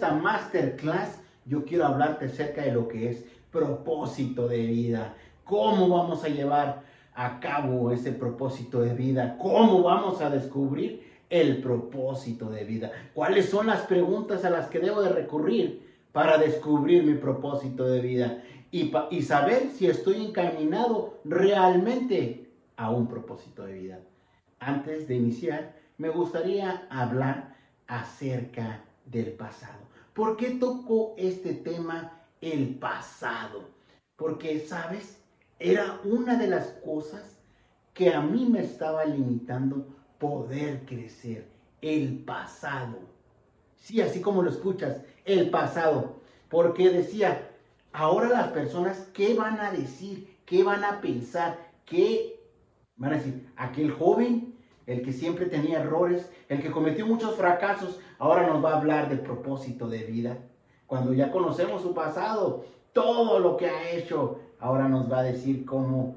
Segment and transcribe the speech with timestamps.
[0.00, 5.14] esta masterclass yo quiero hablarte acerca de lo que es propósito de vida.
[5.44, 6.84] ¿Cómo vamos a llevar
[7.14, 9.36] a cabo ese propósito de vida?
[9.36, 12.90] ¿Cómo vamos a descubrir el propósito de vida?
[13.12, 18.00] ¿Cuáles son las preguntas a las que debo de recurrir para descubrir mi propósito de
[18.00, 18.42] vida?
[18.72, 22.48] Y, y saber si estoy encaminado realmente
[22.78, 24.00] a un propósito de vida.
[24.60, 27.54] Antes de iniciar, me gustaría hablar
[27.86, 29.89] acerca del pasado.
[30.14, 33.68] ¿Por qué tocó este tema el pasado?
[34.16, 35.22] Porque, ¿sabes?
[35.58, 37.38] Era una de las cosas
[37.94, 39.86] que a mí me estaba limitando
[40.18, 41.48] poder crecer.
[41.80, 42.98] El pasado.
[43.76, 46.20] Sí, así como lo escuchas, el pasado.
[46.48, 47.50] Porque decía,
[47.92, 50.36] ahora las personas, ¿qué van a decir?
[50.44, 51.58] ¿Qué van a pensar?
[51.86, 52.40] ¿Qué
[52.96, 53.50] van a decir?
[53.56, 54.49] Aquel joven,
[54.86, 59.08] el que siempre tenía errores, el que cometió muchos fracasos, ahora nos va a hablar
[59.08, 60.38] del propósito de vida.
[60.86, 65.64] Cuando ya conocemos su pasado, todo lo que ha hecho, ahora nos va a decir
[65.64, 66.16] cómo,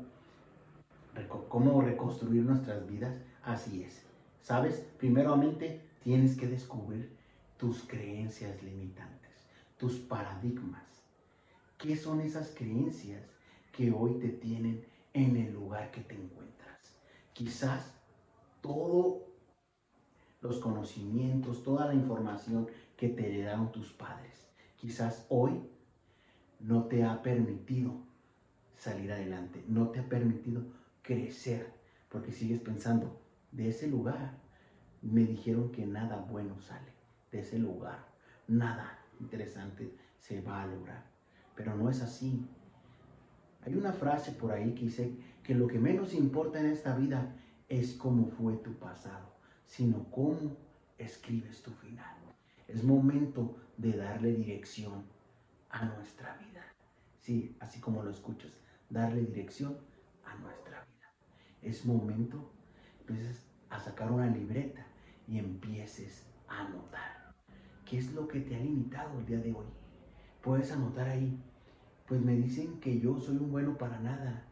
[1.50, 3.16] cómo reconstruir nuestras vidas.
[3.44, 4.02] Así es.
[4.42, 4.86] ¿Sabes?
[4.98, 7.16] Primeramente tienes que descubrir
[7.58, 10.84] tus creencias limitantes, tus paradigmas.
[11.78, 13.22] ¿Qué son esas creencias
[13.72, 16.98] que hoy te tienen en el lugar que te encuentras?
[17.34, 17.94] Quizás
[18.64, 19.22] todos
[20.42, 24.48] los conocimientos, toda la información que te heredaron tus padres,
[24.78, 25.62] quizás hoy
[26.62, 27.92] no te ha permitido
[28.78, 30.64] salir adelante, no te ha permitido
[31.02, 31.72] crecer,
[32.10, 33.20] porque sigues pensando,
[33.52, 34.38] de ese lugar
[35.02, 36.92] me dijeron que nada bueno sale,
[37.32, 38.08] de ese lugar
[38.48, 41.04] nada interesante se va a lograr,
[41.56, 42.46] pero no es así.
[43.66, 47.36] Hay una frase por ahí que dice que lo que menos importa en esta vida
[47.80, 49.34] es cómo fue tu pasado,
[49.66, 50.56] sino cómo
[51.00, 52.16] escribes tu final.
[52.68, 55.04] Es momento de darle dirección
[55.72, 56.62] a nuestra vida.
[57.18, 58.52] Sí, así como lo escuchas,
[58.92, 59.76] darle dirección
[60.24, 61.12] a nuestra vida.
[61.64, 62.52] Es momento,
[63.00, 64.86] empieces a sacar una libreta
[65.28, 67.34] y empieces a anotar.
[67.86, 69.66] ¿Qué es lo que te ha limitado el día de hoy?
[70.44, 71.42] Puedes anotar ahí.
[72.06, 74.46] Pues me dicen que yo soy un bueno para nada.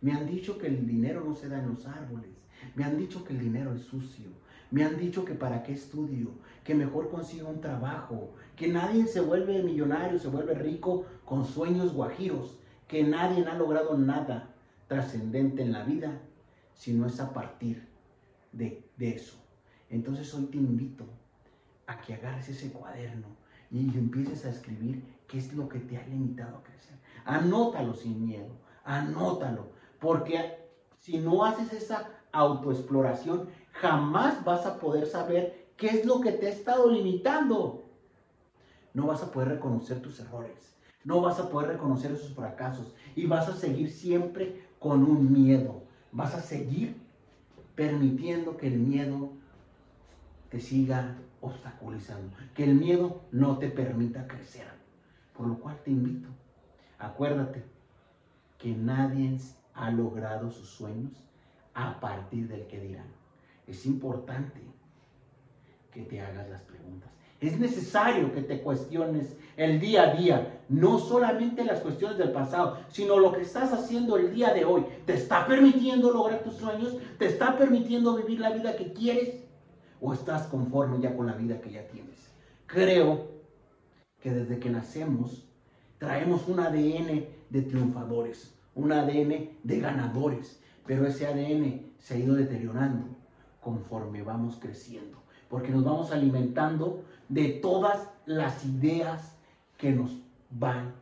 [0.00, 2.43] Me han dicho que el dinero no se da en los árboles.
[2.74, 4.28] Me han dicho que el dinero es sucio.
[4.70, 6.30] Me han dicho que para qué estudio,
[6.64, 11.92] que mejor consigo un trabajo, que nadie se vuelve millonario, se vuelve rico con sueños
[11.92, 12.58] guajiros,
[12.88, 14.54] que nadie ha logrado nada
[14.88, 16.20] trascendente en la vida,
[16.74, 17.86] si no es a partir
[18.52, 19.36] de, de eso.
[19.90, 21.04] Entonces hoy te invito
[21.86, 23.28] a que agarres ese cuaderno
[23.70, 26.96] y empieces a escribir qué es lo que te ha limitado a crecer.
[27.24, 28.50] Anótalo sin miedo,
[28.84, 29.68] anótalo,
[30.00, 30.58] porque
[30.98, 36.46] si no haces esa autoexploración, jamás vas a poder saber qué es lo que te
[36.46, 37.84] ha estado limitando.
[38.92, 40.74] No vas a poder reconocer tus errores,
[41.04, 45.82] no vas a poder reconocer esos fracasos y vas a seguir siempre con un miedo.
[46.12, 46.96] Vas a seguir
[47.74, 49.30] permitiendo que el miedo
[50.50, 54.66] te siga obstaculizando, que el miedo no te permita crecer.
[55.36, 56.28] Por lo cual te invito,
[56.98, 57.64] acuérdate
[58.58, 59.36] que nadie
[59.74, 61.12] ha logrado sus sueños
[61.74, 63.06] a partir del que dirán.
[63.66, 64.60] Es importante
[65.92, 67.10] que te hagas las preguntas.
[67.40, 72.78] Es necesario que te cuestiones el día a día, no solamente las cuestiones del pasado,
[72.88, 74.84] sino lo que estás haciendo el día de hoy.
[75.04, 76.96] ¿Te está permitiendo lograr tus sueños?
[77.18, 79.42] ¿Te está permitiendo vivir la vida que quieres?
[80.00, 82.16] ¿O estás conforme ya con la vida que ya tienes?
[82.66, 83.28] Creo
[84.20, 85.44] que desde que nacemos
[85.98, 92.34] traemos un ADN de triunfadores, un ADN de ganadores, pero ese ADN se ha ido
[92.34, 93.06] deteriorando
[93.60, 95.18] conforme vamos creciendo,
[95.48, 99.36] porque nos vamos alimentando de todas las ideas
[99.78, 100.18] que nos
[100.50, 100.94] van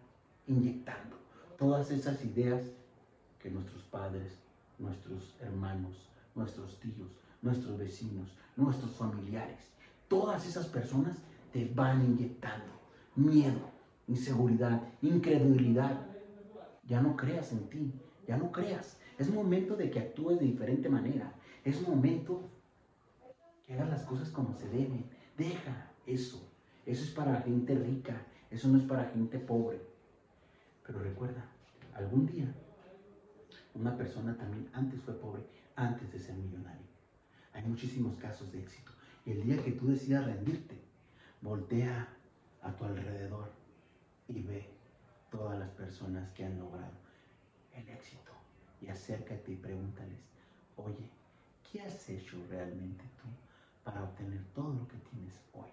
[0.47, 1.17] inyectando,
[1.59, 2.63] todas esas ideas
[3.41, 4.39] que nuestros padres,
[4.79, 7.11] nuestros hermanos, nuestros tíos,
[7.43, 9.59] nuestros vecinos, nuestros familiares,
[10.09, 11.17] todas esas personas
[11.53, 12.73] te van inyectando
[13.15, 13.61] miedo,
[14.09, 16.07] inseguridad, incredulidad.
[16.85, 17.93] Ya no creas en ti,
[18.27, 18.99] ya no creas.
[19.23, 21.33] Es momento de que actúes de diferente manera.
[21.65, 22.43] Es momento
[23.65, 25.05] que hagas las cosas como se deben.
[25.39, 26.43] Deja eso.
[26.85, 28.21] Eso es para gente rica.
[28.51, 29.81] Eso no es para gente pobre.
[30.85, 31.45] Pero recuerda,
[31.95, 32.53] algún día
[33.75, 35.45] una persona también antes fue pobre,
[35.77, 36.89] antes de ser millonario.
[37.53, 38.91] Hay muchísimos casos de éxito.
[39.25, 40.77] Y el día que tú decidas rendirte,
[41.41, 42.09] voltea
[42.61, 43.53] a tu alrededor
[44.27, 44.69] y ve
[45.31, 46.91] todas las personas que han logrado
[47.73, 48.32] el éxito.
[48.83, 50.19] Y acércate y pregúntales,
[50.77, 51.09] oye,
[51.73, 53.29] ¿Qué has hecho realmente tú
[53.83, 55.71] para obtener todo lo que tienes hoy?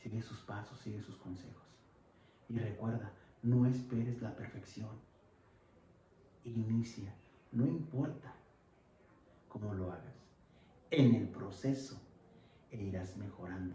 [0.00, 1.64] Sigue sus pasos, sigue sus consejos.
[2.48, 3.10] Y recuerda,
[3.42, 4.90] no esperes la perfección.
[6.44, 7.12] Inicia,
[7.50, 8.32] no importa
[9.48, 10.14] cómo lo hagas.
[10.92, 12.00] En el proceso
[12.70, 13.74] e irás mejorando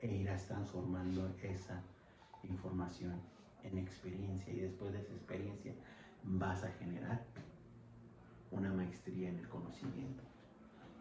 [0.00, 1.80] e irás transformando esa
[2.42, 3.20] información
[3.62, 5.74] en experiencia y después de esa experiencia
[6.24, 7.22] vas a generar
[8.50, 10.22] una maestría en el conocimiento.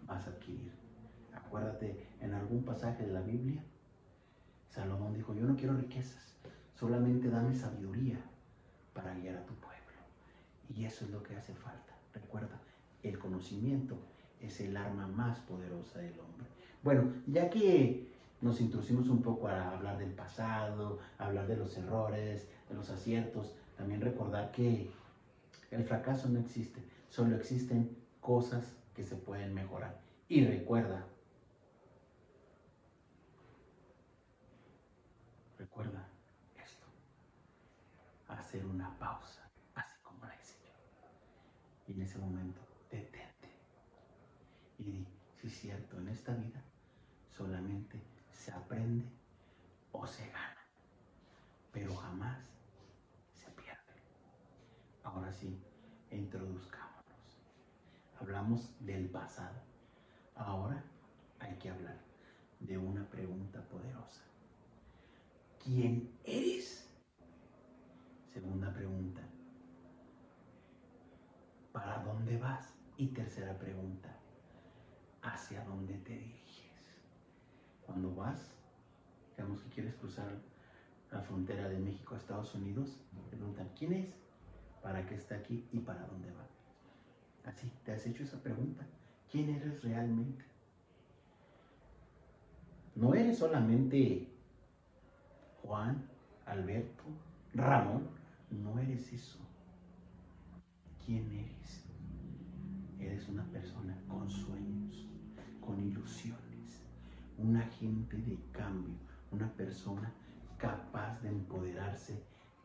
[0.07, 0.71] Vas a adquirir.
[1.33, 3.63] Acuérdate, en algún pasaje de la Biblia,
[4.69, 6.35] Salomón dijo, yo no quiero riquezas,
[6.73, 8.19] solamente dame sabiduría
[8.93, 9.75] para guiar a tu pueblo.
[10.75, 11.93] Y eso es lo que hace falta.
[12.13, 12.59] Recuerda,
[13.03, 13.97] el conocimiento
[14.41, 16.47] es el arma más poderosa del hombre.
[16.83, 18.07] Bueno, ya que
[18.41, 23.55] nos introducimos un poco a hablar del pasado, hablar de los errores, de los aciertos,
[23.77, 24.89] también recordar que
[25.71, 29.99] el fracaso no existe, solo existen cosas que se pueden mejorar.
[30.27, 31.05] Y recuerda,
[35.57, 36.07] recuerda
[36.63, 36.85] esto,
[38.27, 41.87] hacer una pausa, así como la hice yo.
[41.87, 43.49] Y en ese momento, detente
[44.79, 45.07] y di,
[45.39, 46.61] si es cierto, en esta vida
[47.29, 48.01] solamente
[48.31, 49.05] se aprende
[49.91, 50.57] o se gana,
[51.71, 52.54] pero jamás.
[55.15, 55.57] Ahora sí,
[56.11, 57.39] introduzcámonos.
[58.19, 59.55] Hablamos del pasado.
[60.35, 60.83] Ahora
[61.39, 61.97] hay que hablar
[62.59, 64.23] de una pregunta poderosa.
[65.63, 66.89] ¿Quién eres?
[68.33, 69.21] Segunda pregunta.
[71.71, 72.73] ¿Para dónde vas?
[72.97, 74.13] Y tercera pregunta.
[75.21, 76.93] ¿Hacia dónde te diriges?
[77.85, 78.51] Cuando vas,
[79.37, 80.29] digamos que quieres cruzar
[81.09, 84.24] la frontera de México a Estados Unidos, preguntan, ¿quién es?
[84.85, 85.67] ¿Para qué está aquí?
[85.71, 86.45] ¿Y para dónde va?
[87.49, 88.85] Así, ¿te has hecho esa pregunta?
[89.31, 90.45] ¿Quién eres realmente?
[92.93, 94.29] No eres solamente
[95.63, 96.07] Juan,
[96.45, 97.03] Alberto,
[97.55, 98.07] Ramón,
[98.51, 99.39] no eres eso.
[101.03, 101.83] ¿Quién eres?
[102.99, 105.07] Eres una persona con sueños,
[105.61, 106.37] con ilusión
[107.37, 108.93] un agente de cambio,
[109.31, 110.11] una persona
[110.57, 112.23] capaz de empoderarse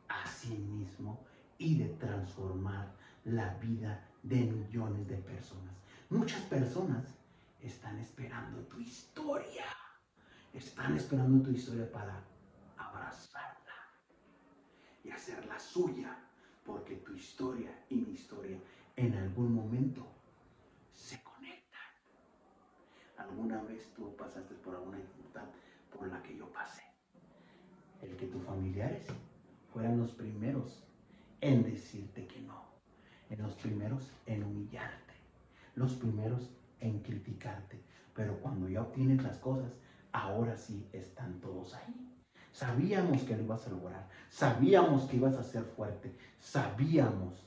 [0.09, 1.19] a sí mismo
[1.61, 2.91] y de transformar
[3.25, 5.75] la vida de millones de personas.
[6.09, 7.05] Muchas personas
[7.61, 9.67] están esperando tu historia,
[10.55, 12.25] están esperando tu historia para
[12.79, 13.77] abrazarla
[15.05, 16.19] y hacerla suya,
[16.65, 18.59] porque tu historia y mi historia
[18.97, 20.07] en algún momento
[20.95, 21.21] se
[23.21, 25.45] alguna vez tú pasaste por alguna dificultad
[25.93, 26.83] por la que yo pasé.
[28.03, 29.07] El que tus familiares
[29.73, 30.90] fueran los primeros
[31.41, 32.63] en decirte que no,
[33.31, 35.15] en los primeros en humillarte,
[35.75, 36.51] los primeros
[36.81, 37.81] en criticarte,
[38.15, 39.73] pero cuando ya obtienes las cosas,
[40.13, 42.07] ahora sí están todos ahí.
[42.53, 47.47] Sabíamos que lo ibas a lograr, sabíamos que ibas a ser fuerte, sabíamos,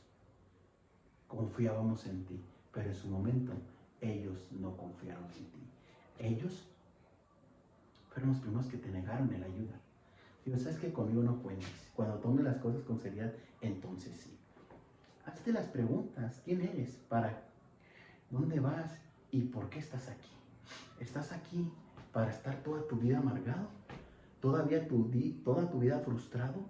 [1.28, 2.40] confiábamos en ti,
[2.72, 3.54] pero en su momento
[4.02, 5.64] ellos no confiaron en ti.
[6.20, 6.68] Ellos
[8.10, 9.83] fueron los primeros que te negaron la ayuda.
[10.46, 11.70] Digo, sabes que conmigo no cuentes.
[11.96, 14.38] Cuando tomes las cosas con seriedad, entonces sí.
[15.26, 16.42] Hazte las preguntas.
[16.44, 16.98] ¿Quién eres?
[17.08, 17.44] ¿Para
[18.30, 19.00] dónde vas?
[19.32, 20.30] ¿Y por qué estás aquí?
[21.00, 21.72] ¿Estás aquí
[22.12, 23.68] para estar toda tu vida amargado?
[24.42, 25.10] ¿Todavía tu,
[25.44, 26.66] toda tu vida frustrado?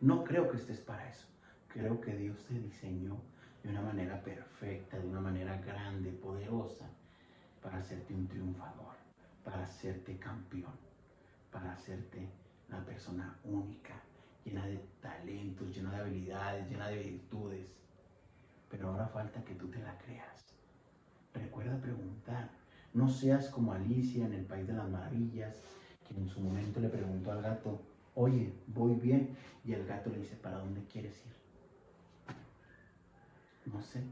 [0.00, 1.26] No creo que estés para eso.
[1.68, 3.16] Creo que Dios te diseñó
[3.62, 6.86] de una manera perfecta, de una manera grande, poderosa,
[7.62, 8.94] para hacerte un triunfador,
[9.44, 10.72] para hacerte campeón,
[11.50, 12.28] para hacerte
[12.68, 13.94] una persona única,
[14.44, 17.66] llena de talentos, llena de habilidades, llena de virtudes.
[18.70, 20.54] Pero ahora falta que tú te la creas.
[21.34, 22.50] Recuerda preguntar.
[22.94, 25.54] No seas como Alicia en el País de las Maravillas,
[26.06, 27.80] que en su momento le preguntó al gato,
[28.14, 29.36] oye, voy bien.
[29.64, 31.38] Y el gato le dice, ¿para dónde quieres ir?
[33.72, 34.02] No sé.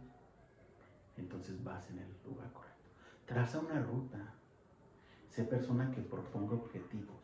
[1.17, 2.91] Entonces vas en el lugar correcto.
[3.27, 4.35] Traza una ruta.
[5.37, 7.15] Sé persona que proponga objetivos.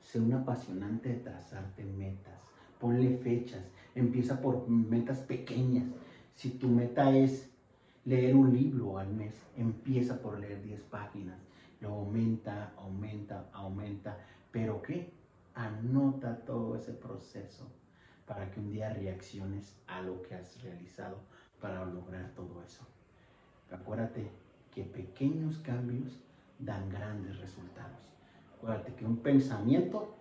[0.00, 2.40] Sé un apasionante de trazarte metas.
[2.80, 3.62] Ponle fechas.
[3.94, 5.84] Empieza por metas pequeñas.
[6.34, 7.50] Si tu meta es
[8.06, 11.38] leer un libro al mes, empieza por leer 10 páginas.
[11.82, 14.16] Lo aumenta, aumenta, aumenta.
[14.50, 15.12] Pero ¿qué?
[15.54, 17.70] Anota todo ese proceso
[18.26, 21.18] para que un día reacciones a lo que has realizado
[21.60, 22.86] para lograr todo eso.
[23.70, 24.41] Acuérdate
[24.72, 26.18] que pequeños cambios
[26.58, 27.98] dan grandes resultados.
[28.56, 30.14] Acuérdate que un pensamiento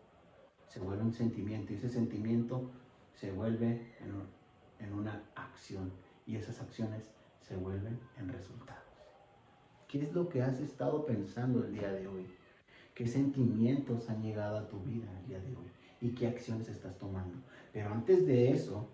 [0.67, 2.69] se vuelve un sentimiento y ese sentimiento
[3.13, 3.87] se vuelve
[4.79, 5.91] en, una acción
[6.25, 8.81] y esas acciones se vuelven en resultados.
[9.87, 12.27] ¿Qué es lo que has estado pensando el día de hoy?
[13.01, 16.97] qué sentimientos han llegado a tu vida el día de hoy y qué acciones estás
[16.97, 17.37] tomando.
[17.73, 18.87] Pero antes de eso,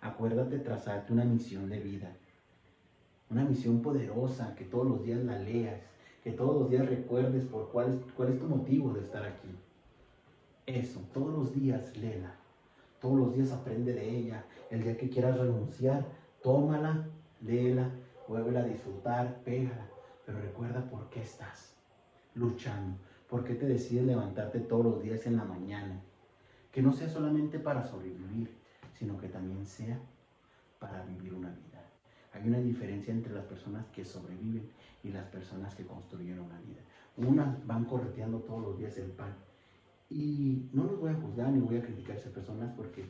[0.00, 2.16] acuérdate trazarte una misión de vida.
[3.32, 5.80] Una misión poderosa, que todos los días la leas,
[6.22, 9.48] que todos los días recuerdes por cuál es, tu motivo de estar aquí.
[10.66, 12.34] Eso, todos los días léela.
[13.00, 14.44] Todos los días aprende de ella.
[14.70, 16.04] El día que quieras renunciar,
[16.42, 17.08] tómala,
[17.40, 17.88] léela,
[18.28, 19.88] vuelve a disfrutar, pégala.
[20.26, 21.74] Pero recuerda por qué estás
[22.34, 22.98] luchando.
[23.30, 26.02] ¿Por qué te decides levantarte todos los días en la mañana?
[26.70, 28.54] Que no sea solamente para sobrevivir,
[28.92, 29.98] sino que también sea
[30.78, 31.71] para vivir una vida.
[32.32, 34.68] Hay una diferencia entre las personas que sobreviven
[35.04, 36.80] y las personas que construyen una vida.
[37.16, 39.34] Unas van correteando todos los días el pan.
[40.08, 43.04] Y no los voy a juzgar ni voy a criticar a esas personas porque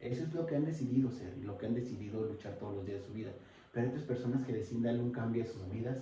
[0.00, 2.86] eso es lo que han decidido ser y lo que han decidido luchar todos los
[2.86, 3.32] días de su vida.
[3.72, 5.98] Pero hay otras personas que deciden darle un cambio a sus vidas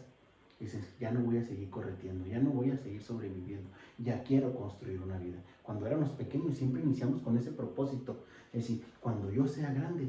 [0.60, 4.22] y dicen, ya no voy a seguir correteando, ya no voy a seguir sobreviviendo, ya
[4.22, 5.38] quiero construir una vida.
[5.62, 8.24] Cuando éramos pequeños siempre iniciamos con ese propósito.
[8.52, 10.08] Es decir, cuando yo sea grande,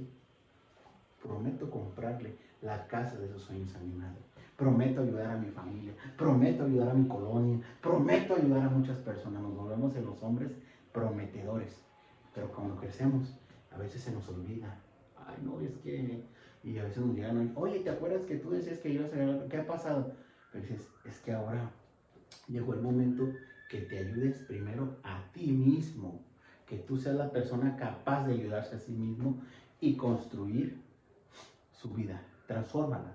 [1.22, 4.20] prometo comprarle la casa de esos sueños a mi madre.
[4.58, 9.42] Prometo ayudar a mi familia, prometo ayudar a mi colonia, prometo ayudar a muchas personas.
[9.42, 10.52] Nos volvemos en los hombres
[10.92, 11.82] prometedores.
[12.34, 13.40] Pero cuando crecemos,
[13.72, 14.78] a veces se nos olvida.
[15.26, 16.24] Ay, no, es que...
[16.62, 19.48] Y a veces nos llegan, oye, ¿te acuerdas que tú decías que ibas a...
[19.48, 20.14] ¿Qué ha pasado?
[20.52, 21.72] Pero dices, es que ahora
[22.50, 23.30] llegó el momento
[23.70, 26.20] que te ayudes primero a ti mismo,
[26.66, 29.42] que tú seas la persona capaz de ayudarse a sí mismo
[29.80, 30.82] y construir
[31.82, 32.22] su vida.
[32.48, 33.14] Transfórmala.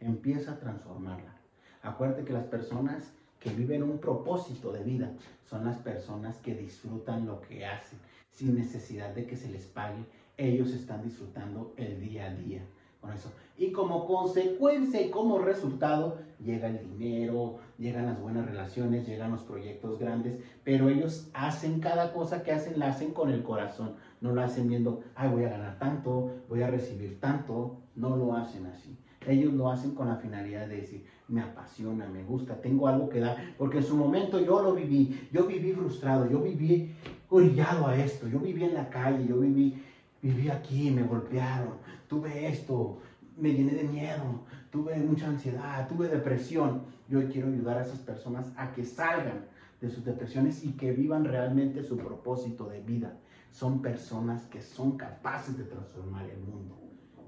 [0.00, 1.34] Empieza a transformarla.
[1.82, 5.12] Acuérdate que las personas que viven un propósito de vida
[5.48, 7.98] son las personas que disfrutan lo que hacen
[8.30, 10.04] sin necesidad de que se les pague.
[10.36, 12.62] Ellos están disfrutando el día a día
[13.00, 13.30] con eso.
[13.56, 19.42] Y como consecuencia y como resultado llega el dinero, llegan las buenas relaciones, llegan los
[19.42, 23.94] proyectos grandes, pero ellos hacen cada cosa que hacen, la hacen con el corazón,
[24.24, 28.34] no lo hacen viendo, ay, voy a ganar tanto, voy a recibir tanto, no lo
[28.34, 28.96] hacen así.
[29.26, 33.20] Ellos lo hacen con la finalidad de decir, me apasiona, me gusta, tengo algo que
[33.20, 36.94] dar, porque en su momento yo lo viví, yo viví frustrado, yo viví
[37.28, 39.82] orillado a esto, yo viví en la calle, yo viví,
[40.22, 41.74] viví aquí, me golpearon,
[42.08, 43.00] tuve esto,
[43.36, 44.40] me llené de miedo,
[44.70, 46.80] tuve mucha ansiedad, tuve depresión.
[47.10, 49.44] Yo quiero ayudar a esas personas a que salgan
[49.82, 53.18] de sus depresiones y que vivan realmente su propósito de vida.
[53.54, 56.76] Son personas que son capaces de transformar el mundo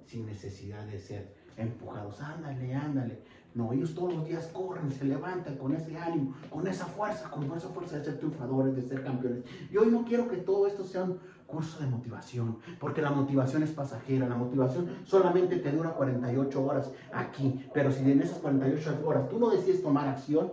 [0.06, 2.20] sin necesidad de ser empujados.
[2.20, 3.22] Ándale, ándale.
[3.54, 7.44] No, ellos todos los días corren, se levantan con ese ánimo, con esa fuerza, con
[7.56, 9.44] esa fuerza de ser triunfadores, de ser campeones.
[9.70, 13.62] Y hoy no quiero que todo esto sea un curso de motivación, porque la motivación
[13.62, 19.00] es pasajera, la motivación solamente te dura 48 horas aquí, pero si en esas 48
[19.06, 20.52] horas tú no decides tomar acción,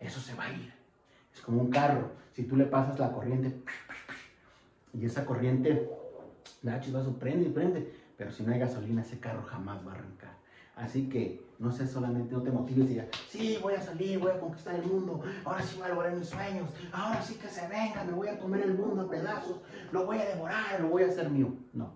[0.00, 0.74] eso se va a ir.
[1.32, 3.62] Es como un carro, si tú le pasas la corriente
[4.92, 5.90] y esa corriente,
[6.62, 9.94] la chivazo prende y prende, pero si no hay gasolina ese carro jamás va a
[9.94, 10.30] arrancar.
[10.76, 14.30] Así que no sé solamente, no te motives y digas, sí, voy a salir, voy
[14.30, 17.68] a conquistar el mundo, ahora sí voy a lograr mis sueños, ahora sí que se
[17.68, 19.60] venga, me voy a comer el mundo a pedazos,
[19.92, 21.52] lo voy a devorar, lo voy a hacer mío.
[21.74, 21.92] No.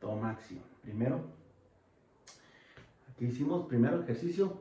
[0.00, 0.60] Toma acción.
[0.82, 1.20] Primero,
[3.12, 4.58] aquí hicimos, primero ejercicio,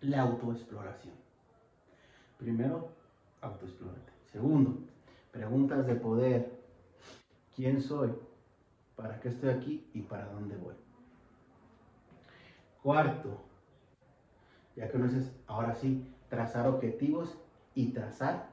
[0.00, 1.14] la autoexploración.
[2.38, 2.88] Primero,
[3.42, 4.12] autoexplórate.
[4.32, 4.78] Segundo,
[5.38, 6.50] preguntas de poder.
[7.54, 8.12] ¿Quién soy?
[8.96, 9.88] ¿Para qué estoy aquí?
[9.94, 10.74] ¿Y para dónde voy?
[12.82, 13.40] Cuarto,
[14.74, 17.38] ya que conoces, ahora sí, trazar objetivos
[17.76, 18.50] y trazar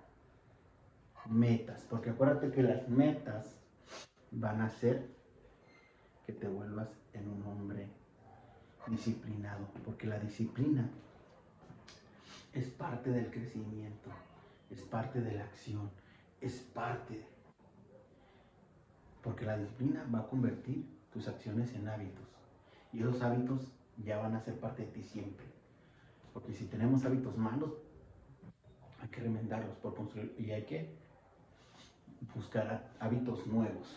[1.27, 1.84] metas.
[1.89, 3.58] Porque acuérdate que las metas
[4.30, 5.10] van a hacer
[6.27, 7.89] que te vuelvas en un hombre
[8.86, 9.65] disciplinado.
[9.84, 10.88] Porque la disciplina
[12.54, 14.12] es parte del crecimiento,
[14.70, 15.89] es parte de la acción,
[16.46, 17.25] es parte.
[19.24, 22.28] Porque la disciplina va a convertir tus acciones en hábitos.
[22.94, 23.72] Y esos hábitos
[24.04, 25.46] ya van a ser parte de ti siempre.
[26.34, 27.72] Porque si tenemos hábitos malos,
[29.02, 30.96] hay que remendarlos por construir y hay que
[32.34, 33.88] buscar hábitos nuevos,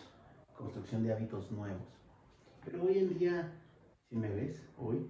[0.57, 1.87] construcción de hábitos nuevos.
[2.63, 3.51] Pero hoy en día,
[4.09, 5.09] si me ves, hoy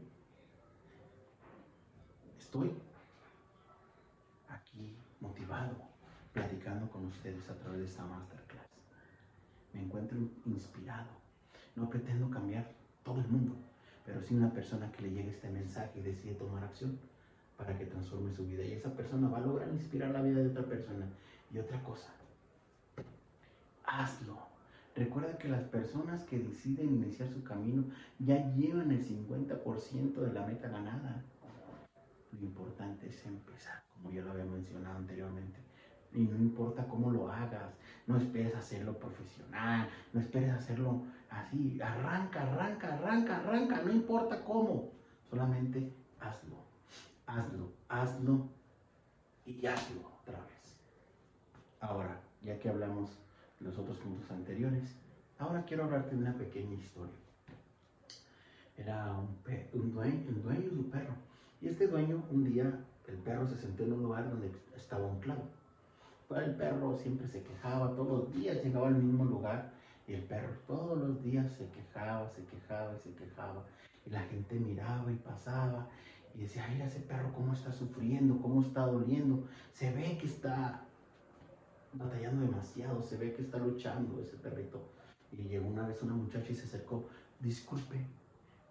[2.37, 2.73] estoy
[4.47, 5.88] aquí motivado,
[6.33, 8.67] platicando con ustedes a través de esta masterclass.
[9.73, 11.09] Me encuentro inspirado.
[11.75, 12.71] No pretendo cambiar
[13.03, 13.55] todo el mundo
[14.09, 16.97] pero sí una persona que le llegue este mensaje y decide tomar acción
[17.57, 18.63] para que transforme su vida.
[18.63, 21.05] Y esa persona va a lograr inspirar la vida de otra persona.
[21.53, 22.09] Y otra cosa,
[23.85, 24.39] hazlo.
[24.95, 27.83] Recuerda que las personas que deciden iniciar su camino
[28.17, 31.23] ya llevan el 50% de la meta ganada.
[32.31, 35.59] Lo importante es empezar como ya lo había mencionado anteriormente.
[36.13, 37.71] Y no importa cómo lo hagas,
[38.07, 44.89] no esperes hacerlo profesional, no esperes hacerlo así, arranca, arranca, arranca, arranca, no importa cómo,
[45.29, 46.57] solamente hazlo,
[47.27, 48.49] hazlo, hazlo
[49.45, 50.77] y hazlo otra vez.
[51.79, 53.11] Ahora, ya que hablamos
[53.59, 54.95] de los otros puntos anteriores,
[55.37, 57.13] ahora quiero hablarte de una pequeña historia.
[58.77, 59.37] Era un,
[59.73, 61.13] un, dueño, un dueño de su perro.
[61.61, 65.19] Y este dueño, un día, el perro se sentó en un lugar donde estaba un
[65.19, 65.43] clavo.
[66.29, 69.71] Pues el perro siempre se quejaba, todos los días llegaba al mismo lugar
[70.07, 73.65] y el perro todos los días se quejaba, se quejaba y se quejaba.
[74.05, 75.87] Y la gente miraba y pasaba
[76.35, 79.43] y decía, ay, ese perro cómo está sufriendo, cómo está doliendo.
[79.73, 80.85] Se ve que está
[81.93, 84.87] batallando demasiado, se ve que está luchando ese perrito.
[85.31, 87.09] Y llegó una vez una muchacha y se acercó,
[87.39, 88.05] disculpe,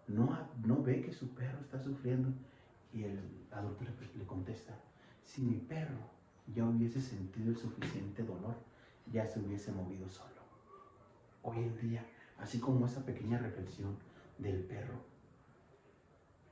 [0.07, 2.29] ¿no, no ve que su perro está sufriendo?
[2.95, 3.19] Y el
[3.50, 3.83] adulto
[4.17, 4.79] le contesta,
[5.25, 6.18] si mi perro
[6.55, 8.55] ya hubiese sentido el suficiente dolor,
[9.12, 10.28] ya se hubiese movido solo.
[11.43, 12.05] Hoy en día,
[12.38, 13.97] así como esa pequeña reflexión
[14.38, 15.00] del perro,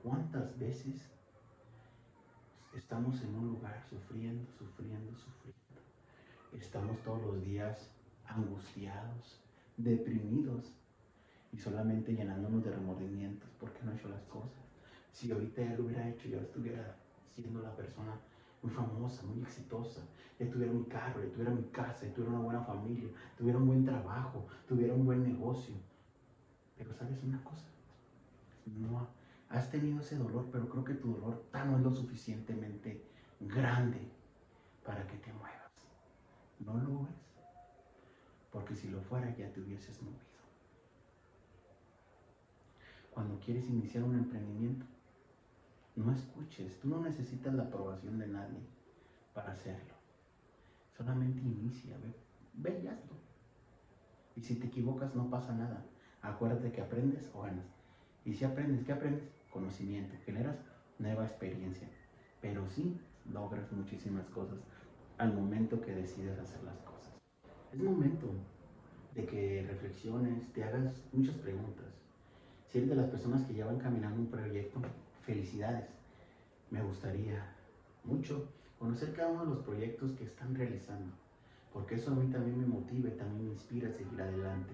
[0.03, 1.11] ¿cuántas veces
[2.75, 5.57] estamos en un lugar sufriendo, sufriendo, sufriendo?
[6.59, 7.91] Estamos todos los días
[8.27, 9.41] angustiados,
[9.77, 10.73] deprimidos
[11.53, 14.65] y solamente llenándonos de remordimientos porque no he hecho las cosas.
[15.13, 16.97] Si ahorita lo hubiera hecho, yo estuviera
[17.35, 18.19] siendo la persona
[18.67, 20.01] muy famosa, muy exitosa,
[20.39, 23.09] ya tuviera mi carro, ya tuviera mi casa, ya tuviera una buena familia,
[23.39, 25.75] tuviera un buen trabajo, tuviera un buen negocio.
[26.77, 27.67] Pero sabes una cosa,
[28.67, 29.07] no
[29.49, 33.01] has tenido ese dolor, pero creo que tu dolor no es lo suficientemente
[33.41, 34.01] grande
[34.85, 35.71] para que te muevas.
[36.59, 37.15] No lo ves,
[38.51, 40.21] porque si lo fuera ya te hubieses movido.
[43.13, 44.85] Cuando quieres iniciar un emprendimiento,
[45.97, 48.61] no escuches, tú no necesitas la aprobación de nadie
[49.35, 49.95] para hacerlo.
[50.97, 52.15] Solamente inicia, ve,
[52.55, 53.17] ve y hazlo.
[54.37, 55.85] Y si te equivocas no pasa nada.
[56.23, 57.65] Acuérdate que aprendes o ganas.
[58.25, 59.23] Y si aprendes, ¿qué aprendes?
[59.51, 60.57] Conocimiento, generas
[60.99, 61.89] nueva experiencia.
[62.41, 62.99] Pero sí
[63.33, 64.59] logras muchísimas cosas
[65.19, 67.15] al momento que decides hacer las cosas.
[67.73, 68.31] Es momento
[69.15, 71.87] de que reflexiones, te hagas muchas preguntas.
[72.69, 74.81] Si eres de las personas que ya van caminando un proyecto,
[75.27, 75.89] felicidades.
[76.71, 77.45] Me gustaría
[78.05, 81.13] mucho conocer cada uno de los proyectos que están realizando,
[81.73, 84.73] porque eso a mí también me motiva y también me inspira a seguir adelante.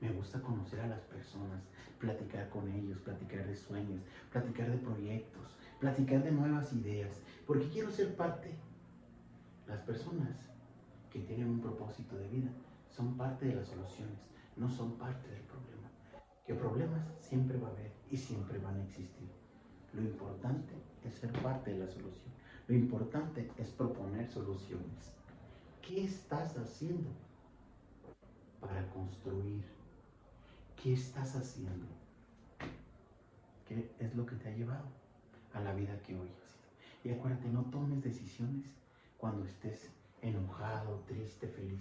[0.00, 1.62] Me gusta conocer a las personas,
[2.00, 7.90] platicar con ellos, platicar de sueños, platicar de proyectos, platicar de nuevas ideas, porque quiero
[7.92, 8.50] ser parte.
[9.68, 10.50] Las personas
[11.12, 12.50] que tienen un propósito de vida
[12.90, 14.18] son parte de las soluciones,
[14.56, 15.88] no son parte del problema.
[16.44, 19.41] Que problemas siempre va a haber y siempre van a existir.
[19.94, 20.72] Lo importante
[21.04, 22.32] es ser parte de la solución.
[22.66, 25.12] Lo importante es proponer soluciones.
[25.82, 27.10] ¿Qué estás haciendo
[28.60, 29.64] para construir?
[30.82, 31.86] ¿Qué estás haciendo?
[33.68, 34.86] ¿Qué es lo que te ha llevado
[35.52, 37.14] a la vida que hoy has sido?
[37.14, 38.66] Y acuérdate, no tomes decisiones
[39.18, 39.90] cuando estés
[40.22, 41.80] enojado, triste, feliz.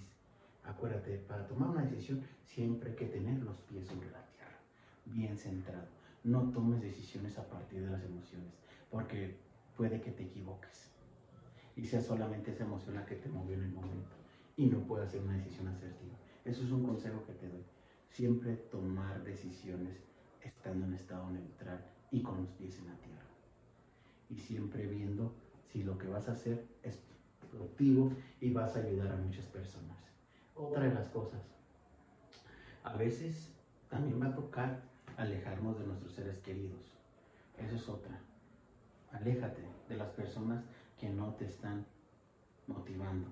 [0.65, 4.59] Acuérdate, para tomar una decisión siempre hay que tener los pies sobre la tierra,
[5.05, 8.53] bien centrado no tomes decisiones a partir de las emociones,
[8.89, 9.37] porque
[9.75, 10.91] puede que te equivoques
[11.75, 14.15] y sea solamente esa emoción la que te movió en el momento
[14.57, 16.15] y no puedas hacer una decisión asertiva.
[16.45, 17.63] Eso es un consejo que te doy.
[18.09, 19.97] Siempre tomar decisiones
[20.41, 23.25] estando en estado neutral y con los pies en la tierra.
[24.29, 25.33] Y siempre viendo
[25.71, 26.99] si lo que vas a hacer es
[27.49, 29.97] productivo y vas a ayudar a muchas personas.
[30.55, 31.41] Otra de las cosas,
[32.83, 33.53] a veces
[33.89, 36.81] también va a tocar alejarnos de nuestros seres queridos.
[37.57, 38.19] Eso es otra.
[39.11, 40.63] Aléjate de las personas
[40.99, 41.85] que no te están
[42.67, 43.27] motivando.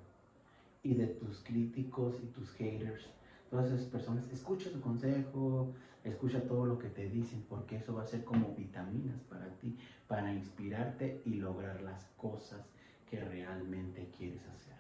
[0.84, 3.08] Y de tus críticos y tus haters.
[3.50, 8.04] Todas esas personas, escucha su consejo, escucha todo lo que te dicen, porque eso va
[8.04, 9.76] a ser como vitaminas para ti,
[10.08, 12.62] para inspirarte y lograr las cosas
[13.10, 14.76] que realmente quieres hacer.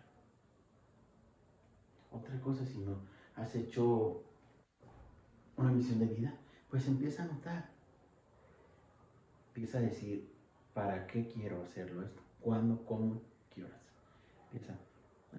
[2.11, 2.97] Otra cosa, si no
[3.35, 4.21] has hecho
[5.57, 6.33] una misión de vida,
[6.69, 7.69] pues empieza a notar.
[9.49, 10.29] Empieza a decir,
[10.73, 12.21] ¿para qué quiero hacerlo esto?
[12.41, 12.85] ¿Cuándo?
[12.85, 13.21] ¿Cómo?
[13.53, 13.81] ¿Qué horas?
[14.45, 14.73] Empieza,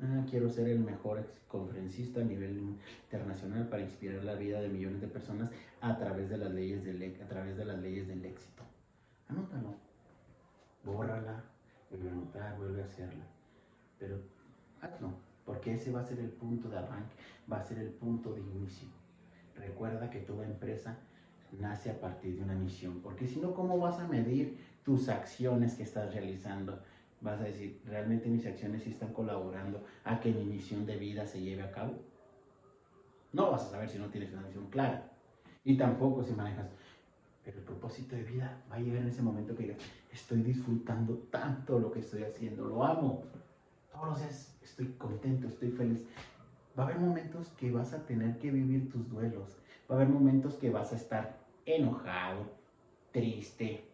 [0.03, 5.01] ah, quiero ser el mejor conferencista a nivel internacional para inspirar la vida de millones
[5.01, 8.63] de personas a través de las leyes del, a través de las leyes del éxito.
[9.29, 9.75] Anótalo.
[10.85, 11.45] Bórrala,
[11.91, 13.25] vuelve a anotar, vuelve a hacerla.
[13.99, 14.21] Pero
[14.81, 15.13] hazlo,
[15.45, 17.15] porque ese va a ser el punto de arranque,
[17.51, 18.89] va a ser el punto de inicio.
[19.57, 20.97] Recuerda que toda empresa
[21.59, 25.75] nace a partir de una misión, porque si no, ¿cómo vas a medir tus acciones
[25.75, 26.79] que estás realizando
[27.21, 31.27] vas a decir, ¿realmente mis acciones sí están colaborando a que mi misión de vida
[31.27, 31.95] se lleve a cabo?
[33.33, 35.11] No vas a saber si no tienes una misión clara.
[35.65, 36.71] Y tampoco si manejas,
[37.45, 39.79] pero el propósito de vida va a llegar en ese momento que digas,
[40.11, 43.25] estoy disfrutando tanto lo que estoy haciendo, lo amo.
[43.93, 46.07] Todos los días estoy contento, estoy feliz.
[46.79, 49.59] Va a haber momentos que vas a tener que vivir tus duelos.
[49.91, 51.40] Va a haber momentos que vas a estar
[51.77, 52.45] enojado,
[53.13, 53.85] triste,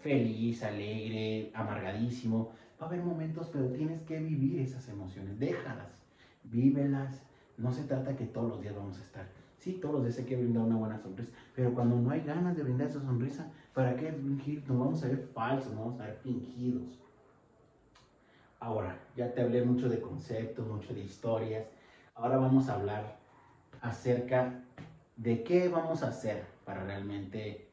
[0.00, 2.52] feliz, alegre, amargadísimo.
[2.80, 5.38] Va a haber momentos, pero tienes que vivir esas emociones.
[5.38, 5.88] Déjalas,
[6.44, 7.22] vívelas.
[7.56, 9.26] No se trata que todos los días vamos a estar.
[9.58, 11.30] Sí, todos los días hay que brindar una buena sonrisa.
[11.54, 14.62] Pero cuando no hay ganas de brindar esa sonrisa, ¿para qué fingir?
[14.68, 16.98] Nos vamos a ver falsos, nos vamos a ver fingidos.
[18.60, 21.66] Ahora, ya te hablé mucho de conceptos, mucho de historias.
[22.14, 23.16] Ahora vamos a hablar
[23.80, 24.62] acerca
[25.16, 27.68] de qué vamos a hacer para realmente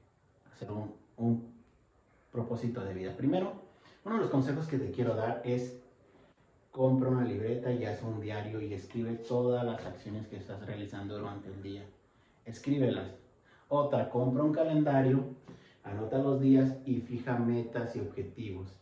[0.52, 1.52] hacer un,
[2.32, 3.16] propósito de vida.
[3.18, 3.52] Primero,
[4.06, 5.78] uno de los consejos que te quiero dar es
[6.72, 11.18] compra una libreta y haz un diario y escribe todas las acciones que estás realizando
[11.18, 11.84] durante el día.
[12.46, 13.12] Escríbelas.
[13.68, 15.26] Otra, compra un calendario,
[15.84, 18.74] anota los días y fija metas y objetivos.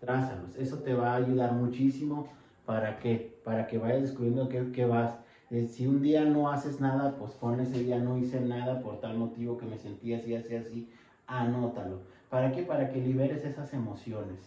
[0.00, 0.56] Trázalos.
[0.56, 2.28] Eso te va a ayudar muchísimo
[2.66, 5.14] para que, para que vayas descubriendo qué, qué vas
[5.50, 9.00] eh, si un día no haces nada, pues pon ese día no hice nada por
[9.00, 10.88] tal motivo que me sentí así, así, así,
[11.26, 12.00] anótalo.
[12.28, 12.62] ¿Para qué?
[12.62, 14.38] Para que liberes esas emociones.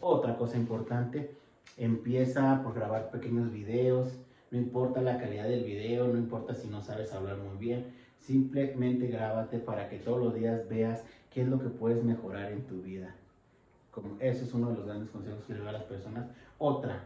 [0.00, 1.30] Otra cosa importante,
[1.76, 4.18] empieza por grabar pequeños videos,
[4.50, 7.86] no importa la calidad del video, no importa si no sabes hablar muy bien,
[8.18, 12.62] simplemente grábate para que todos los días veas qué es lo que puedes mejorar en
[12.62, 13.14] tu vida.
[13.92, 16.26] Como, eso es uno de los grandes consejos que le doy a las personas.
[16.58, 17.04] Otra,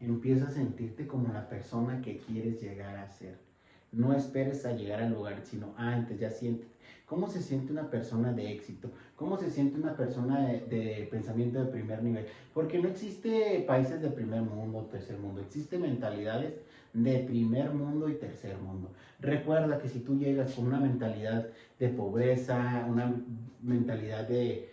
[0.00, 3.36] empieza a sentirte como la persona que quieres llegar a ser.
[3.92, 6.66] No esperes a llegar al lugar, sino antes, ya siente.
[7.06, 8.88] ¿Cómo se siente una persona de éxito?
[9.16, 12.26] ¿Cómo se siente una persona de, pensamiento de primer nivel?
[12.54, 16.54] Porque no existe países de primer mundo tercer mundo, existe mentalidades
[16.92, 18.90] de primer mundo y tercer mundo.
[19.18, 21.48] Recuerda que si tú llegas con una mentalidad
[21.80, 23.12] de pobreza, una
[23.60, 24.68] mentalidad de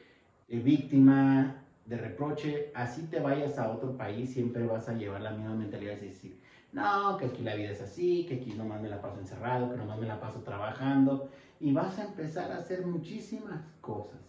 [0.48, 1.56] víctima,
[1.88, 5.96] de reproche, así te vayas a otro país, siempre vas a llevar la misma mentalidad
[5.96, 6.38] de decir,
[6.74, 9.78] no, que aquí la vida es así, que aquí nomás me la paso encerrado, que
[9.78, 11.30] nomás me la paso trabajando,
[11.62, 14.20] y vas a empezar a hacer muchísimas cosas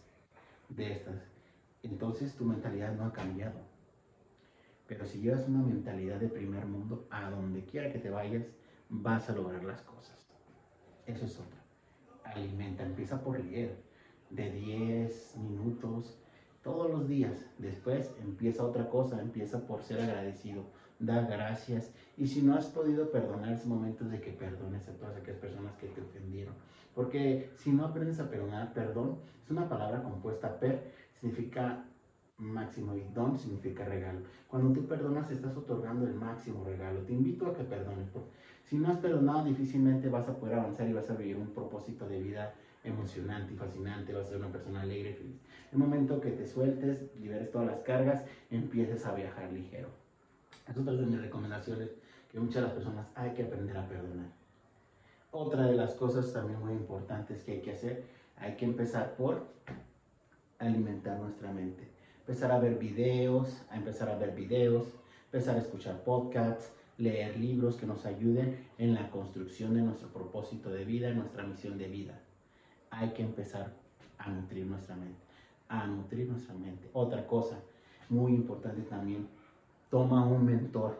[0.68, 1.20] de estas.
[1.82, 3.58] Entonces tu mentalidad no ha cambiado.
[4.86, 8.44] Pero si llevas una mentalidad de primer mundo, a donde quiera que te vayas,
[8.88, 10.16] vas a lograr las cosas.
[11.06, 11.60] Eso es otra.
[12.22, 13.76] Alimenta, empieza por leer.
[14.30, 16.18] De 10 minutos
[16.68, 17.46] todos los días.
[17.56, 20.64] Después empieza otra cosa, empieza por ser agradecido,
[20.98, 21.90] da gracias.
[22.18, 25.74] Y si no has podido perdonar, es momento de que perdones a todas aquellas personas
[25.76, 26.54] que te ofendieron.
[26.94, 31.84] Porque si no aprendes a perdonar, perdón es una palabra compuesta, per significa
[32.36, 34.20] máximo y don significa regalo.
[34.46, 37.00] Cuando tú perdonas estás otorgando el máximo regalo.
[37.00, 38.10] Te invito a que perdones.
[38.64, 42.06] Si no has perdonado, difícilmente vas a poder avanzar y vas a vivir un propósito
[42.06, 42.54] de vida
[42.88, 45.36] emocionante y fascinante, vas a ser una persona alegre y feliz.
[45.72, 49.88] El momento que te sueltes, liberes todas las cargas, empieces a viajar ligero.
[50.68, 51.90] Es otra de mis recomendaciones
[52.30, 54.26] que muchas de las personas hay que aprender a perdonar.
[55.30, 58.04] Otra de las cosas también muy importantes que hay que hacer,
[58.36, 59.46] hay que empezar por
[60.58, 61.88] alimentar nuestra mente.
[62.20, 64.86] Empezar a ver videos, a empezar a ver videos,
[65.26, 70.70] empezar a escuchar podcasts, leer libros que nos ayuden en la construcción de nuestro propósito
[70.70, 72.20] de vida, nuestra misión de vida
[72.90, 73.72] hay que empezar
[74.18, 75.20] a nutrir nuestra mente,
[75.68, 76.88] a nutrir nuestra mente.
[76.92, 77.58] Otra cosa
[78.08, 79.28] muy importante también,
[79.90, 80.98] toma un mentor.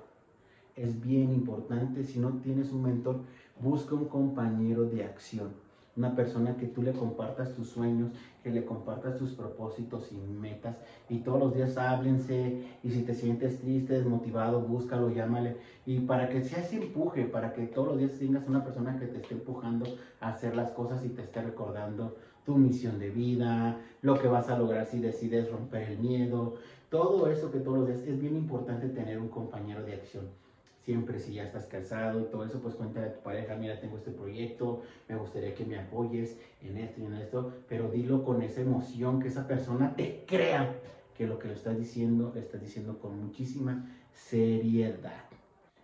[0.76, 3.20] Es bien importante, si no tienes un mentor,
[3.60, 5.67] busca un compañero de acción
[5.98, 8.12] una persona que tú le compartas tus sueños,
[8.44, 10.76] que le compartas tus propósitos y metas
[11.08, 15.56] y todos los días háblense y si te sientes triste, desmotivado, búscalo, llámale.
[15.86, 19.06] Y para que sea ese empuje, para que todos los días tengas una persona que
[19.06, 19.86] te esté empujando
[20.20, 24.48] a hacer las cosas y te esté recordando tu misión de vida, lo que vas
[24.48, 26.54] a lograr si decides romper el miedo,
[26.90, 30.47] todo eso que todos los días es bien importante tener un compañero de acción
[30.88, 33.98] siempre si ya estás casado y todo eso, pues cuéntale a tu pareja, mira, tengo
[33.98, 38.40] este proyecto, me gustaría que me apoyes en esto y en esto, pero dilo con
[38.40, 40.74] esa emoción, que esa persona te crea
[41.14, 45.24] que lo que le estás diciendo, le estás diciendo con muchísima seriedad.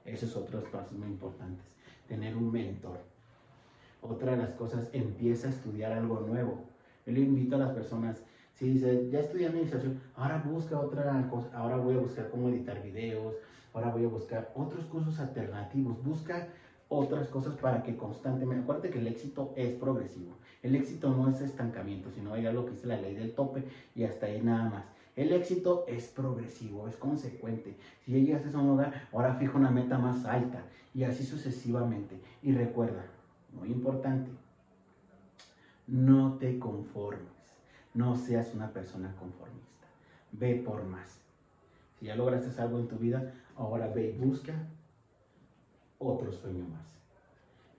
[0.07, 1.67] Esos son otros pasos muy importantes.
[2.09, 2.97] Tener un mentor.
[4.01, 6.65] Otra de las cosas, empieza a estudiar algo nuevo.
[7.05, 8.23] Yo le invito a las personas,
[8.55, 12.83] si dice, ya estudié administración, ahora busca otra cosa, ahora voy a buscar cómo editar
[12.83, 13.35] videos,
[13.73, 16.49] ahora voy a buscar otros cursos alternativos, busca
[16.89, 21.41] otras cosas para que constantemente, acuérdate que el éxito es progresivo, el éxito no es
[21.41, 23.65] estancamiento, sino ya lo que es la ley del tope
[23.95, 24.85] y hasta ahí nada más.
[25.17, 27.77] El éxito es progresivo, es consecuente.
[28.05, 30.63] Si ya llegaste a un lugar, ahora fija una meta más alta
[30.93, 32.19] y así sucesivamente.
[32.43, 33.05] Y recuerda,
[33.53, 34.31] muy importante,
[35.87, 37.34] no te conformes,
[37.95, 39.87] no seas una persona conformista,
[40.33, 41.21] ve por más.
[41.99, 44.53] Si ya lograste algo en tu vida, ahora ve y busca
[45.99, 46.87] otro sueño más.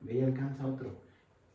[0.01, 0.95] Ve y alcanza otro.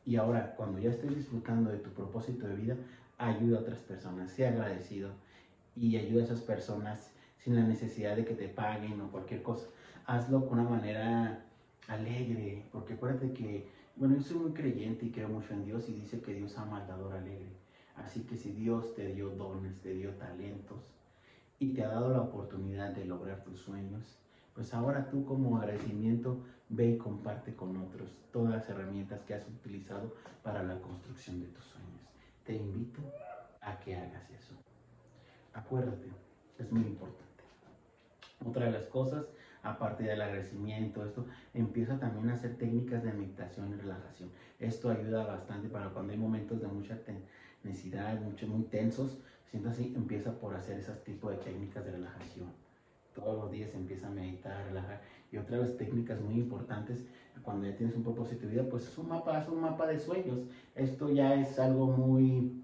[0.04, 2.76] Y ahora, cuando ya estés disfrutando de tu propósito de vida,
[3.18, 5.10] ayuda a otras personas, sea agradecido
[5.76, 9.66] y ayuda a esas personas sin la necesidad de que te paguen o cualquier cosa.
[10.06, 11.44] Hazlo con una manera
[11.88, 15.92] alegre, porque acuérdate que, bueno, yo soy muy creyente y creo mucho en Dios y
[15.92, 17.59] dice que Dios ama al alegre.
[18.04, 20.78] Así que si Dios te dio dones, te dio talentos
[21.58, 24.18] y te ha dado la oportunidad de lograr tus sueños,
[24.54, 29.46] pues ahora tú como agradecimiento ve y comparte con otros todas las herramientas que has
[29.46, 32.00] utilizado para la construcción de tus sueños.
[32.44, 33.00] Te invito
[33.60, 34.54] a que hagas eso.
[35.52, 36.08] Acuérdate,
[36.58, 37.44] es muy importante.
[38.44, 39.26] Otra de las cosas,
[39.62, 44.30] aparte del agradecimiento, esto, empieza también a hacer técnicas de meditación y relajación.
[44.58, 46.96] Esto ayuda bastante para cuando hay momentos de mucha
[47.62, 49.18] necesidad, mucho, muy tensos,
[49.50, 52.48] siento así, empieza por hacer ese tipo de técnicas de relajación.
[53.14, 55.00] Todos los días empieza a meditar, relajar.
[55.32, 57.04] Y otra de las técnicas muy importantes,
[57.42, 59.98] cuando ya tienes un propósito de vida, pues es un mapa, es un mapa de
[59.98, 60.40] sueños.
[60.74, 62.62] Esto ya es algo muy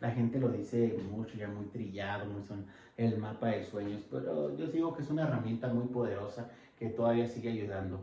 [0.00, 2.64] la gente lo dice mucho, ya muy trillado, muy son
[2.96, 7.26] el mapa de sueños, pero yo digo que es una herramienta muy poderosa que todavía
[7.26, 8.00] sigue ayudando.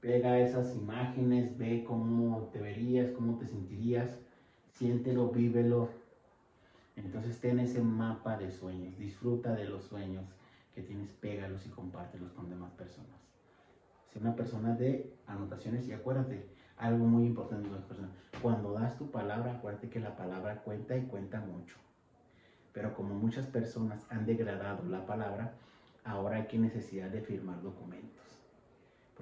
[0.00, 4.18] Pega esas imágenes, ve cómo te verías, cómo te sentirías,
[4.72, 5.90] siéntelo, vívelo.
[6.96, 10.24] Entonces ten ese mapa de sueños, disfruta de los sueños
[10.74, 13.20] que tienes, pégalos y compártelos con demás personas.
[14.12, 16.44] Sé una persona de anotaciones y acuérdate,
[16.76, 18.10] algo muy importante de las personas.
[18.40, 21.76] Cuando das tu palabra, acuérdate que la palabra cuenta y cuenta mucho.
[22.72, 25.52] Pero como muchas personas han degradado la palabra,
[26.04, 28.31] ahora hay que necesidad de firmar documentos.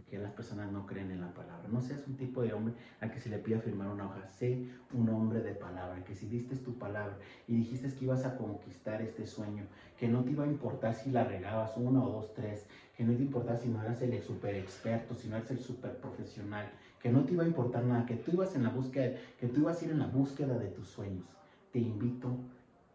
[0.01, 1.69] Porque las personas no creen en la palabra.
[1.71, 4.27] No seas un tipo de hombre al que se le pida firmar una hoja.
[4.31, 8.39] Sé un hombre de palabra, que si diste tu palabra y dijiste que ibas a
[8.39, 9.65] conquistar este sueño,
[9.99, 13.15] que no te iba a importar si la regabas uno o dos, tres, que no
[13.15, 16.71] te importaba si no eras el super experto, si no eras el super profesional,
[17.03, 19.61] que no te iba a importar nada, que tú ibas en la búsqueda, que tú
[19.61, 21.27] ibas a ir en la búsqueda de tus sueños.
[21.73, 22.35] Te invito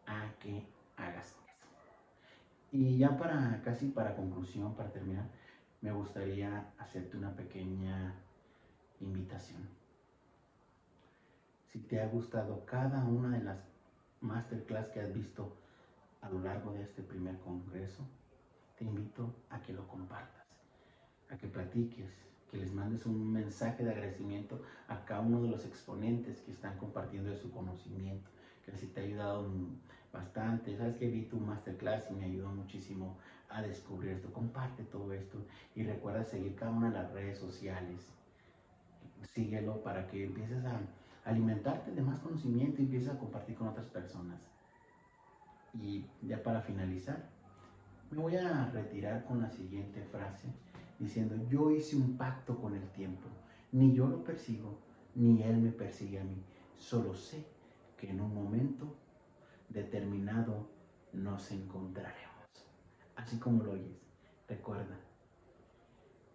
[0.08, 0.64] a que
[0.98, 1.38] hagas eso.
[2.72, 5.30] Y ya para casi para conclusión, para terminar,
[5.86, 8.16] me gustaría hacerte una pequeña
[9.02, 9.70] invitación.
[11.72, 13.60] Si te ha gustado cada una de las
[14.20, 15.56] masterclass que has visto
[16.22, 18.04] a lo largo de este primer congreso,
[18.80, 20.48] te invito a que lo compartas,
[21.30, 22.12] a que platiques,
[22.50, 26.80] que les mandes un mensaje de agradecimiento a cada uno de los exponentes que están
[26.80, 28.32] compartiendo su conocimiento,
[28.66, 29.48] que así te ha ayudado
[30.12, 30.76] bastante.
[30.76, 34.32] Sabes que vi tu masterclass y me ayudó muchísimo a descubrir esto.
[34.32, 35.38] Comparte todo esto
[35.76, 38.12] y recuerda seguir cada una las redes sociales.
[39.34, 40.80] Síguelo para que empieces a
[41.26, 44.42] alimentarte de más conocimiento y empieces a compartir con otras personas.
[45.74, 47.30] Y ya para finalizar,
[48.12, 50.48] me voy a retirar con la siguiente frase
[51.00, 53.28] diciendo, yo hice un pacto con el tiempo,
[53.72, 54.78] ni yo lo persigo,
[55.16, 56.42] ni él me persigue a mí,
[56.78, 57.46] solo sé
[57.98, 58.96] que en un momento
[59.70, 60.70] determinado
[61.14, 62.35] nos encontraremos.
[63.16, 64.02] Así como lo oyes,
[64.48, 65.00] recuerda,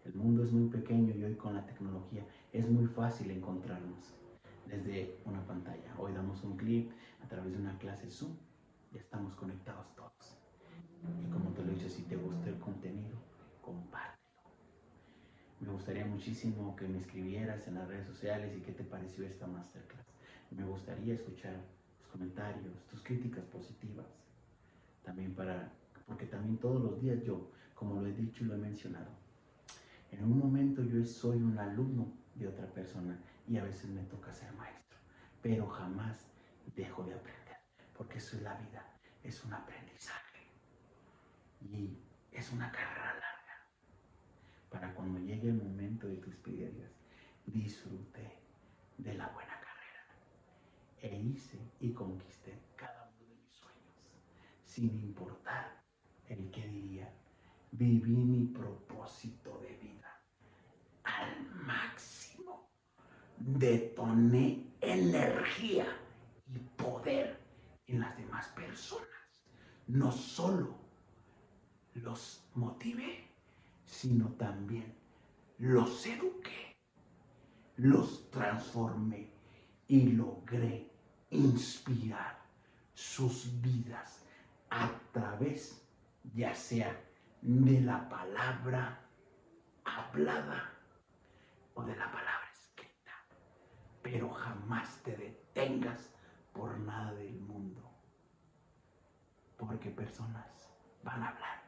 [0.04, 4.14] el mundo es muy pequeño y hoy con la tecnología es muy fácil encontrarnos
[4.66, 5.94] desde una pantalla.
[5.98, 6.90] Hoy damos un clip
[7.22, 8.36] a través de una clase Zoom,
[8.92, 10.38] ya estamos conectados todos.
[11.02, 13.16] Y como te lo he si te gusta el contenido,
[13.60, 14.18] comparte.
[15.60, 19.46] Me gustaría muchísimo que me escribieras en las redes sociales y qué te pareció esta
[19.46, 20.06] masterclass.
[20.50, 21.54] Me gustaría escuchar
[21.98, 24.06] tus comentarios, tus críticas positivas.
[25.04, 25.70] También para,
[26.06, 29.10] porque también todos los días yo, como lo he dicho y lo he mencionado,
[30.10, 34.32] en un momento yo soy un alumno de otra persona y a veces me toca
[34.32, 34.98] ser maestro,
[35.42, 36.26] pero jamás
[36.74, 37.56] dejo de aprender,
[37.96, 38.84] porque eso es la vida,
[39.22, 40.46] es un aprendizaje
[41.60, 41.96] y
[42.32, 43.00] es una carrera
[44.70, 46.92] para cuando llegue el momento de tus piedras,
[47.44, 48.38] disfruté
[48.98, 50.04] de la buena carrera
[51.02, 54.08] e hice y conquisté cada uno de mis sueños,
[54.64, 55.79] sin importar
[56.30, 57.12] el que diría,
[57.72, 60.22] viví mi propósito de vida
[61.04, 62.70] al máximo,
[63.36, 65.86] detoné energía
[66.46, 67.38] y poder
[67.86, 69.08] en las demás personas,
[69.88, 70.78] no solo
[71.94, 73.28] los motivé,
[73.84, 74.94] sino también
[75.58, 76.76] los eduqué,
[77.76, 79.28] los transformé
[79.88, 80.88] y logré
[81.30, 82.40] inspirar
[82.94, 84.24] sus vidas
[84.70, 85.84] a través,
[86.34, 86.98] ya sea
[87.42, 89.00] de la palabra
[89.84, 90.72] hablada
[91.74, 93.12] o de la palabra escrita.
[94.02, 96.14] Pero jamás te detengas
[96.52, 97.90] por nada del mundo.
[99.56, 100.70] Porque personas
[101.02, 101.62] van a hablar.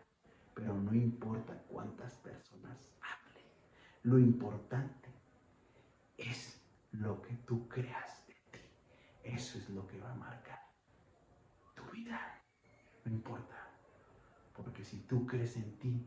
[0.55, 3.47] Pero no importa cuántas personas hablen.
[4.03, 5.09] Lo importante
[6.17, 6.63] es
[6.93, 8.61] lo que tú creas de ti.
[9.25, 10.61] Eso es lo que va a marcar
[11.75, 12.43] tu vida.
[13.05, 13.62] No importa.
[14.63, 16.07] Porque si tú crees en ti,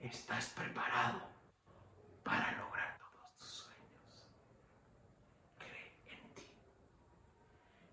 [0.00, 1.20] estás preparado
[2.22, 4.28] para lograr todos tus sueños.
[5.58, 6.46] Cree en ti.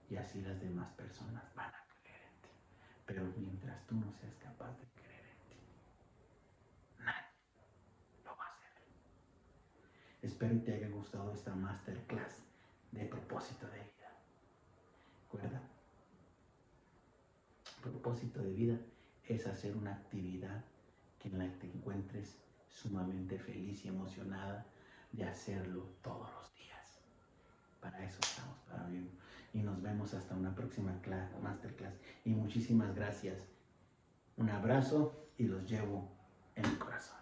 [0.10, 2.50] Y así las demás personas van a creer en ti.
[3.06, 5.60] Pero mientras tú no seas capaz de creer en ti,
[7.00, 8.72] nadie lo va a hacer.
[10.22, 12.44] Espero que te haya gustado esta masterclass
[12.92, 14.12] de propósito de vida.
[15.24, 15.62] Recuerda,
[17.82, 18.80] propósito de vida
[19.30, 20.64] es hacer una actividad
[21.20, 22.38] que en la que te encuentres
[22.68, 24.66] sumamente feliz y emocionada
[25.12, 27.00] de hacerlo todos los días.
[27.80, 29.10] Para eso estamos, para mí.
[29.54, 31.00] Y nos vemos hasta una próxima
[31.42, 31.94] masterclass.
[32.26, 33.48] Y muchísimas gracias.
[34.38, 36.10] Un abrazo y los llevo
[36.56, 37.19] en el corazón.